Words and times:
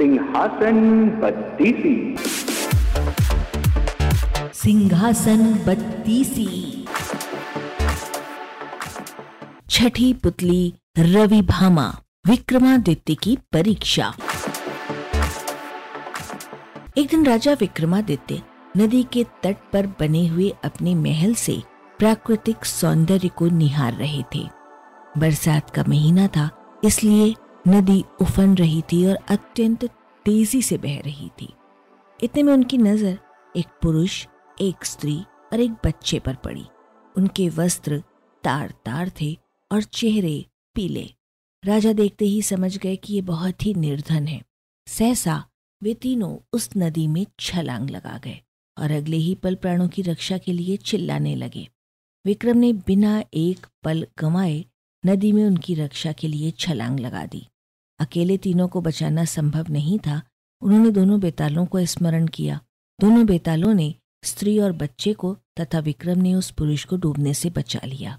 सिंहासन 0.00 0.76
बत्तीसी। 1.22 2.16
सिंहासन 4.54 5.42
बत्तीसी। 5.66 6.46
छठी 9.70 10.12
पुतली 10.12 10.74
रवि 10.98 11.42
भामा, 11.42 11.84
विक्रमादित्य 12.26 13.14
की 13.14 13.36
परीक्षा। 13.52 14.12
एक 16.98 17.08
दिन 17.10 17.26
राजा 17.26 17.52
विक्रमादित्य 17.52 18.42
नदी 18.76 19.02
के 19.02 19.26
तट 19.42 19.56
पर 19.72 19.86
बने 20.00 20.26
हुए 20.26 20.52
अपने 20.64 20.94
महल 20.94 21.34
से 21.34 21.62
प्राकृतिक 21.98 22.64
सौंदर्य 22.64 23.28
को 23.28 23.48
निहार 23.48 23.92
रहे 23.92 24.22
थे। 24.34 24.46
बरसात 25.18 25.70
का 25.70 25.84
महीना 25.88 26.26
था, 26.26 26.50
इसलिए 26.84 27.34
नदी 27.68 28.04
उफन 28.20 28.54
रही 28.54 28.82
थी 28.82 29.04
और 29.06 29.18
अत्यंत 29.28 29.84
तेज़ी 30.26 30.62
से 30.62 30.78
बह 30.78 31.00
रही 31.00 31.28
थी। 31.40 31.48
इतने 32.24 32.42
में 32.42 32.52
उनकी 32.52 32.78
नज़र 32.78 33.18
एक 33.54 33.66
पुरुष, 33.82 34.26
एक 34.60 34.84
स्त्री 34.84 35.16
और 35.52 35.60
एक 35.60 35.70
बच्चे 35.70 36.18
पर 36.18 36.34
पड़ी। 36.34 36.64
उनके 37.16 37.48
वस्त्र 37.48 38.02
तार 38.44 38.72
तार 38.84 39.10
थे 39.20 39.36
और 39.70 39.82
चेहरे 39.82 40.44
पीले। 40.74 41.08
राजा 41.64 41.92
देखते 41.92 42.24
ही 42.24 42.42
समझ 42.42 42.76
गए 42.78 42.96
कि 42.96 43.14
ये 43.14 43.20
बहुत 43.20 43.66
ही 43.66 43.74
निर्धन 43.74 44.26
है। 44.26 44.40
सहसा 44.86 45.44
वे 45.82 45.94
तीनों 45.94 46.36
उस 46.52 46.70
नदी 46.76 47.06
में 47.08 47.26
छलांग 47.40 47.90
लगा 47.90 48.18
गए 48.24 48.40
और 48.76 48.90
अगले 48.90 49.16
ही 49.16 49.34
पल 49.34 49.54
प्राणों 49.54 49.88
की 49.88 50.02
रक्षा 50.02 50.38
के 50.38 50.52
लिए 50.52 50.76
चिल्लाने 50.76 51.34
लगे। 51.34 51.68
विक्रम 52.24 52.56
ने 52.56 52.72
बिना 52.72 53.22
एक 53.34 53.66
पल 53.84 54.06
गंवाए 54.18 54.64
नदी 55.06 55.32
में 55.32 55.44
उनकी 55.44 55.74
रक्षा 55.74 56.12
के 56.12 56.28
लिए 56.28 56.50
छलांग 56.50 57.00
लगा 57.00 57.26
दी। 57.26 57.46
अकेले 58.00 58.36
तीनों 58.38 58.68
को 58.68 58.80
बचाना 58.80 59.24
संभव 59.24 59.66
नहीं 59.70 59.98
था। 59.98 60.22
उन्होंने 60.62 60.90
दोनों 60.90 61.20
बेतालों 61.20 61.66
को 61.66 61.84
स्मरण 61.86 62.26
किया। 62.26 62.60
दोनों 63.00 63.26
बेतालों 63.26 63.74
ने 63.74 63.94
स्त्री 64.24 64.58
और 64.58 64.72
बच्चे 64.72 65.12
को 65.12 65.36
तथा 65.60 65.78
विक्रम 65.78 66.18
ने 66.18 66.34
उस 66.34 66.50
पुरुष 66.50 66.84
को 66.84 66.96
डूबने 66.96 67.34
से 67.34 67.50
बचा 67.50 67.80
लिया। 67.84 68.18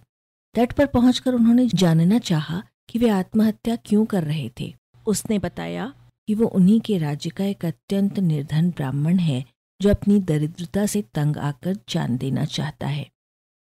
तट 0.55 0.73
पर 0.73 0.85
पहुंचकर 0.85 1.33
उन्होंने 1.33 1.67
जानना 1.67 2.19
चाहा 2.19 2.63
कि 2.89 2.99
वे 2.99 3.09
आत्महत्या 3.09 3.75
क्यों 3.75 4.05
कर 4.05 4.23
रहे 4.23 4.51
थे। 4.59 4.73
उसने 5.07 5.39
बताया 5.39 5.93
कि 6.27 6.35
वो 6.35 6.45
उन्हीं 6.45 6.81
के 6.81 6.97
राज्य 6.97 7.29
का 7.29 7.45
एक 7.45 7.65
अत्यंत 7.65 8.19
निर्धन 8.19 8.69
ब्राह्मण 8.69 9.17
है, 9.17 9.45
जो 9.81 9.89
अपनी 9.89 10.19
दरिद्रता 10.19 10.85
से 10.85 11.01
तंग 11.01 11.37
आकर 11.37 11.77
जान 11.89 12.17
देना 12.17 12.45
चाहता 12.45 12.87
है। 12.87 13.09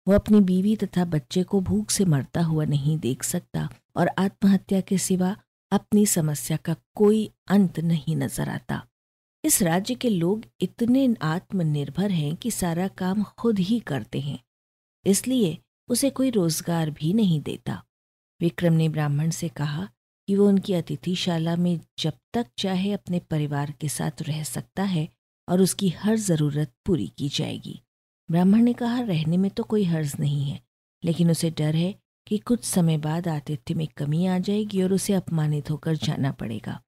वो 0.09 0.15
अपनी 0.15 0.41
बीवी 0.41 0.77
तथा 0.77 1.05
बच्चे 1.05 1.43
को 1.43 1.61
भूख 1.61 1.91
से 1.91 2.05
मरता 2.05 2.43
हुआ 2.43 2.65
नहीं 2.65 2.98
देख 2.98 3.23
सकता 3.23 3.69
और 3.97 4.11
आत्महत्या 4.19 4.81
के 4.81 4.98
सिवा 4.98 5.37
अपनी 5.73 6.05
समस्या 6.07 6.57
का 6.57 6.75
कोई 6.95 7.31
अंत 7.49 7.79
नहीं 7.81 8.17
नज़र 8.17 8.49
आता। 8.49 8.83
इस 9.45 9.61
राज्य 9.63 9.95
के 9.95 10.11
लोग 10.11 10.45
इतने 10.61 11.09
आत्मनिर्भर 11.23 12.11
हैं 12.11 12.35
कि 12.37 12.51
सारा 12.51 12.87
काम 12.99 13.23
खुद 13.39 13.59
ही 13.59 13.79
करते 13.81 14.21
हैं। 14.21 14.39
इसलिए 15.07 15.57
उसे 15.89 16.11
कोई 16.11 16.31
रोज़गार 16.31 16.91
भी 16.91 17.13
नहीं 17.13 17.41
देता। 17.41 17.83
विक्रम 18.41 18.73
ने 18.73 18.89
ब्राह्मण 18.89 19.31
से 19.31 19.49
कहा 19.49 19.89
कि 20.29 20.37
वो 20.37 20.49
उनकी 20.49 20.75
अतिथिशाला 20.75 21.57
में 21.57 21.79
जब 21.99 22.13
तक 22.35 22.47
चाहे 22.59 22.93
अपने 22.93 23.19
परिवार 23.21 23.71
के 23.71 23.89
साथ 23.89 24.23
रह 24.23 24.43
सकता 24.45 24.83
है 24.83 25.09
और 25.49 25.61
उसकी 25.61 25.89
हर 25.99 26.17
ज़रूरत 26.17 26.73
पूरी 26.87 27.07
की 27.09 27.29
जाएगी। 27.29 27.81
ब्राह्मण 28.29 28.63
ने 28.63 28.73
कहा, 28.73 29.01
रहने 29.01 29.37
में 29.37 29.51
तो 29.51 29.63
कोई 29.63 29.85
हर्ज 29.85 30.15
नहीं 30.21 30.51
है, 30.51 30.61
लेकिन 31.03 31.31
उसे 31.31 31.51
डर 31.51 31.77
है 31.77 31.95
कि 32.29 32.39
कुछ 32.39 32.65
समय 32.65 32.98
बाद 32.98 33.29
आतिथ्य 33.29 33.75
में 33.75 33.89
कमी 33.97 34.27
आ 34.27 34.39
जाएगी 34.39 34.83
और 34.83 34.93
उसे 34.93 35.12
अपमानित 35.12 35.71
होकर 35.71 35.97
जाना 35.97 36.33
पड़ेगा। 36.33 36.83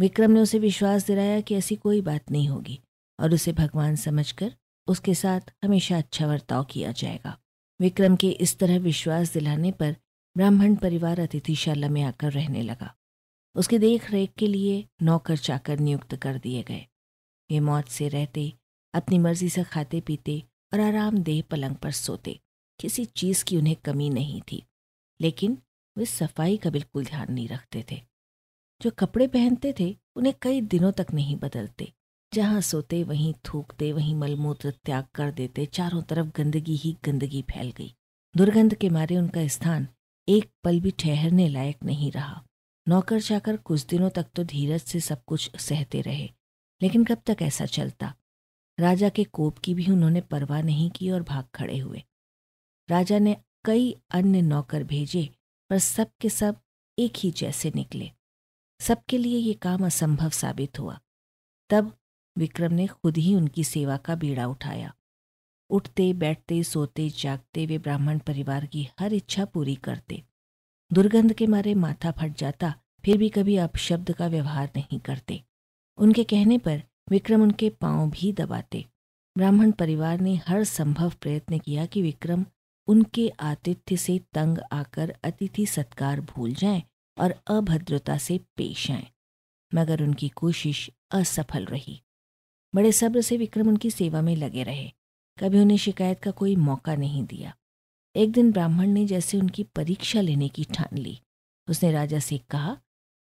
विक्रम 0.00 0.30
ने 0.30 0.40
उसे 0.40 0.58
विश्वास 0.58 1.06
दिलाया 1.06 1.40
कि 1.40 1.54
ऐसी 1.54 1.76
कोई 1.76 2.00
बात 2.00 2.30
नहीं 2.30 2.48
होगी 2.48 2.80
और 3.20 3.34
उसे 3.34 3.52
भगवान 3.52 3.96
समझकर 3.96 4.56
उसके 4.86 5.14
साथ 5.14 5.40
हमेशा 5.64 5.98
अच्छा 5.98 6.26
बर्ताव 6.26 6.64
किया 6.64 6.92
जाएगा। 6.92 7.38
विक्रम 7.80 8.16
के 8.16 8.30
इस 8.30 8.58
तरह 8.58 8.78
विश्वास 8.78 9.32
दिलाने 9.32 9.72
पर 9.72 9.96
ब्राह्मण 10.36 10.76
परिवार 10.76 11.20
अतिथिशाला 11.20 11.88
में 11.88 12.02
आकर 12.02 12.32
रहने 12.32 12.62
लगा। 12.62 12.94
उसकी 13.54 13.78
देख 13.78 14.10
रेख 14.10 14.32
के 14.38 14.46
लिए 14.46 14.88
नौकर 15.02 15.36
चाकर 15.36 15.78
नियुक्त 15.78 16.16
कर 16.16 16.38
दिए 16.38 16.62
गए। 16.62 16.86
वे 17.50 17.60
मौत 17.60 17.88
से 17.88 18.08
रहते, 18.08 18.52
अपनी 18.94 19.18
मर्ज़ी 19.18 19.48
से 19.48 19.64
खाते 19.64 20.00
पीते 20.00 20.42
और 20.72 20.80
आरामदेह 20.80 21.42
पलंग 21.50 21.76
पर 21.76 21.90
सोते। 21.90 22.40
किसी 22.80 23.04
चीज़ 23.04 23.44
की 23.44 23.56
उन्हें 23.56 23.76
कमी 23.76 24.10
नहीं 24.10 24.42
थी। 24.42 24.62
लेकिन 25.20 25.58
वे 25.96 26.06
सफ़ाई 26.06 26.56
का 26.56 26.70
बिल्कुल 26.70 27.04
ध्यान 27.04 27.32
नहीं 27.32 27.48
रखते 27.48 27.84
थे। 27.92 28.00
जो 28.80 28.90
कपड़े 28.90 29.26
पहनते 29.26 29.74
थे, 29.80 29.96
उन्हें 30.16 30.34
कई 30.42 30.60
दिनों 30.60 30.92
तक 30.92 31.06
नहीं 31.14 31.36
बदलते। 31.36 31.92
जहाँ 32.32 32.60
सोते, 32.60 33.02
वहीं 33.04 33.34
थूकते, 33.44 33.92
वहीं 33.92 34.14
मलमूत्र 34.14 34.70
त्याग 34.84 35.06
कर 35.14 35.30
देते, 35.30 35.66
चारों 35.66 36.02
तरफ़ 36.02 36.26
गंदगी 36.36 36.76
ही 36.76 36.96
गंदगी 37.04 37.42
फैल 37.42 37.70
गई। 37.70 37.94
दुर्गंध 38.36 38.74
के 38.74 38.88
मारे 38.88 39.16
उनका 39.16 39.46
स्थान 39.48 39.88
एक 40.28 40.50
पल 40.64 40.80
भी 40.80 40.90
ठहरने 40.90 41.48
लायक 41.48 41.84
नहीं 41.84 42.10
रहा। 42.12 42.42
नौकर 42.88 43.20
चाकर 43.20 43.56
कुछ 43.56 43.86
दिनों 43.86 44.10
तक 44.10 44.26
तो 44.34 44.44
धीरज 44.44 44.80
से 44.80 45.00
सब 45.00 45.24
कुछ 45.24 45.56
सहते 45.56 46.00
रहे, 46.00 46.30
लेकिन 46.82 47.04
कब 47.04 47.22
तक 47.26 47.42
ऐसा 47.42 47.66
चलता? 47.66 48.14
राजा 48.78 49.08
के 49.08 49.24
कोप 49.24 49.58
की 49.58 49.74
भी 49.74 49.90
उन्होंने 49.90 50.20
परवाह 50.20 50.62
नहीं 50.62 50.90
की 50.90 51.10
और 51.10 51.22
भाग 51.22 51.44
खड़े 51.54 51.78
हुए। 51.78 52.02
राजा 52.88 53.18
ने 53.18 53.36
कई 53.64 53.96
अन्य 54.10 54.42
नौकर 54.42 54.84
भेजे, 54.84 55.30
पर 55.70 55.78
सब 55.78 56.10
के 56.20 56.28
सब 56.28 56.60
एक 56.98 57.12
ही 57.16 57.30
जैसे 57.30 57.72
निकले। 57.74 58.10
सबके 58.80 59.18
लिए 59.18 59.38
ये 59.38 59.54
काम 59.54 59.86
असंभव 59.86 60.30
साबित 60.30 60.78
हुआ। 60.78 61.00
तब 61.70 61.96
विक्रम 62.38 62.72
ने 62.72 62.86
खुद 62.86 63.16
ही 63.16 63.34
उनकी 63.34 63.64
सेवा 63.64 63.96
का 63.96 64.14
बीड़ा 64.14 64.46
उठाया। 64.46 64.94
उठते, 65.70 66.12
बैठते, 66.12 66.62
सोते, 66.62 67.10
जागते 67.10 67.66
वे 67.66 67.78
ब्राह्मण 67.78 68.18
परिवार 68.18 68.66
की 68.66 68.88
हर 69.00 69.12
इच्छा 69.12 69.44
पूरी 69.44 69.74
करते। 69.74 70.22
दुर्गंध 70.92 71.32
के 71.32 71.46
मारे 71.46 71.74
माथा 71.74 72.10
फट 72.10 72.36
जाता, 72.36 72.74
फिर 73.04 73.18
भी 73.18 73.28
कभी 73.28 73.56
अपशब्द 73.56 74.12
का 74.12 74.26
व्यवहार 74.26 74.70
नहीं 74.76 75.00
करते। 75.00 75.42
उनके 75.98 76.24
कहने 76.24 76.58
पर 76.58 76.82
विक्रम 77.10 77.42
उनके 77.42 77.70
पाँव 77.70 78.10
भी 78.10 78.32
दबाते। 78.32 78.84
ब्राह्मण 79.36 79.72
परिवार 79.72 80.20
ने 80.20 80.36
हर 80.36 80.64
संभव 80.64 81.10
प्रयत्न 81.10 81.58
किया 81.58 81.86
कि 81.86 82.02
विक्रम 82.02 82.46
उनके 82.88 83.28
आतिथ्य 83.40 83.96
से 83.96 84.18
तंग 84.34 84.58
आकर 84.72 85.14
अतिथि 85.24 85.66
सत्कार 85.66 86.20
भूल 86.20 86.54
जाएँ 86.54 86.82
और 87.16 87.34
अभद्रता 87.46 88.18
से 88.18 88.38
पेश 88.56 88.90
आएँ, 88.90 89.06
मगर 89.72 90.02
उनकी 90.02 90.28
कोशिश 90.28 90.90
असफल 91.10 91.64
रही। 91.64 92.00
बड़े 92.74 92.92
सब्र 92.92 93.20
से 93.20 93.36
विक्रम 93.36 93.68
उनकी 93.68 93.90
सेवा 93.90 94.22
में 94.22 94.34
लगे 94.36 94.62
रहे। 94.62 94.90
कभी 95.38 95.58
उन्हें 95.58 95.76
शिकायत 95.76 96.20
का 96.20 96.30
कोई 96.30 96.56
मौका 96.56 96.94
नहीं 96.94 97.24
दिया। 97.24 97.54
एक 98.14 98.32
दिन 98.32 98.50
ब्राह्मण 98.52 98.88
ने 98.88 99.04
जैसे 99.06 99.38
उनकी 99.38 99.62
परीक्षा 99.64 100.20
लेने 100.20 100.48
की 100.48 100.64
ठान 100.64 100.98
ली। 100.98 101.18
उसने 101.68 101.92
राजा 101.92 102.18
से 102.18 102.38
कहा 102.50 102.76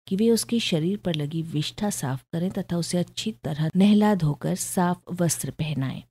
कि 0.06 0.16
वे 0.16 0.30
उसके 0.30 0.60
शरीर 0.60 0.96
पर 0.96 1.14
लगी 1.14 1.42
विष्ठा 1.42 1.90
साफ़ 1.90 2.24
करें 2.32 2.50
तथा 2.50 2.76
उसे 2.76 2.98
अच्छी 2.98 3.32
तरह 3.44 3.70
नहला 3.76 4.14
धोकर 4.14 4.54
साफ़ 4.54 5.12
वस्त्र 5.12 5.50
पहनाएँ। 5.50 6.02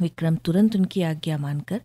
विक्रम 0.00 0.36
तुरंत 0.36 0.76
उनकी 0.76 1.02
आज्ञा 1.02 1.38
मानकर 1.38 1.80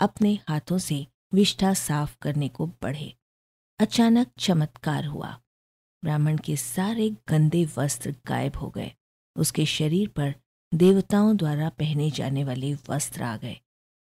अपने 0.00 0.38
हाथों 0.48 0.78
से 0.78 1.06
विष्ठा 1.34 1.74
साफ़ 1.74 2.16
करने 2.22 2.48
को 2.48 2.66
बढ़े। 2.66 3.16
अचानक 3.78 4.26
चमत्कार 4.38 5.04
हुआ। 5.04 5.40
ब्राह्मण 6.04 6.38
के 6.38 6.56
सारे 6.56 7.10
गंदे 7.28 7.64
वस्त्र 7.64 8.14
गायब 8.26 8.56
हो 8.56 8.70
गए। 8.70 8.92
उसके 9.36 9.66
शरीर 9.66 10.08
पर 10.08 10.34
देवताओं 10.74 11.36
द्वारा 11.36 11.68
पहने 11.68 12.10
जाने 12.10 12.44
वाले 12.44 12.74
वस्त्र 12.74 13.22
आ 13.22 13.36
गए। 13.36 13.60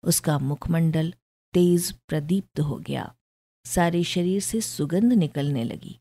उसका 0.03 0.39
मुखमंडल 0.39 1.13
तेज 1.53 1.91
प्रदीप्त 2.07 2.59
हो 2.59 2.75
गया। 2.75 3.15
सारे 3.65 4.03
शरीर 4.03 4.41
से 4.41 4.61
सुगंध 4.61 5.13
निकलने 5.13 5.63
लगी। 5.63 5.99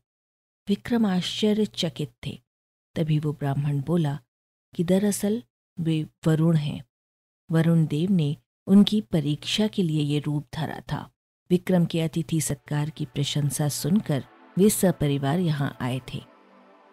विक्रम 0.67 1.05
आश्चर्यचकित 1.05 2.13
थे। 2.25 2.41
तभी 2.95 3.19
वो 3.19 3.33
ब्राह्मण 3.33 3.81
बोला 3.81 4.19
कि 4.75 4.83
दरअसल 4.83 5.43
वे 5.79 6.07
वरुण 6.27 6.55
हैं। 6.55 6.85
वरुण 7.51 7.87
देव 7.87 8.11
ने 8.11 8.37
उनकी 8.67 8.99
परीक्षा 9.01 9.67
के 9.67 9.83
लिए 9.83 10.01
ये 10.01 10.19
रूप 10.19 10.45
धरा 10.55 10.79
था। 10.91 11.09
विक्रम 11.49 11.85
के 11.85 12.01
अतिथि 12.01 12.41
सत्कार 12.41 12.89
की 12.89 13.05
प्रशंसा 13.05 13.67
सुनकर 13.67 14.23
वे 14.57 14.69
सपरिवार 14.69 15.39
यहाँ 15.39 15.75
आए 15.81 15.99
थे। 16.13 16.21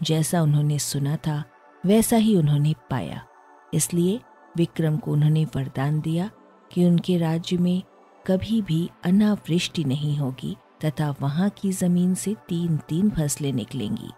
जैसा 0.03 0.43
उन्होंने 0.43 0.79
सुना 0.79 1.17
था, 1.17 1.43
वैसा 1.85 2.17
ही 2.17 2.37
उन्होंने 2.37 2.75
पाया। 2.91 3.27
इसलिए 3.75 4.21
विक्रम 4.57 4.97
को 4.97 5.13
उन्होंने 5.13 5.45
वरदान 5.57 6.01
दिया 6.01 6.31
कि 6.73 6.85
उनके 6.85 7.19
राज्य 7.19 7.57
में 7.57 7.83
कभी 8.27 8.61
भी 8.63 8.89
अनावृष्टि 9.05 9.85
नहीं 9.85 10.17
होगी 10.17 10.57
तथा 10.85 11.15
वहाँ 11.21 11.49
की 11.51 11.73
ज़मीन 11.73 12.15
से 12.15 12.35
तीन 12.49 12.77
तीन 12.89 13.11
फ़सलें 13.11 13.53
निकलेंगी। 13.53 14.11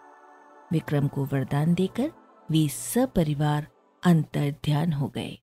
विक्रम 0.73 1.09
को 1.09 1.25
वरदान 1.25 1.75
देकर 1.75 2.11
वे 2.51 2.67
सपरिवार 2.69 3.67
अंतर 4.03 4.55
ध्यान 4.65 4.93
हो 4.93 5.09
गए। 5.09 5.39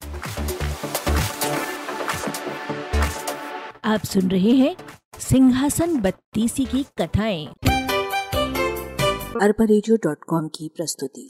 आप 3.87 4.03
सुन 4.03 4.31
रहे 4.31 4.51
हैं 4.51 4.75
सिंहासन 5.19 5.99
बत्तीसी 5.99 6.65
की 6.65 6.85
कथाएँ। 7.01 7.45
अरबा 9.41 9.65
की 10.47 10.71
प्रस्तुति। 10.75 11.29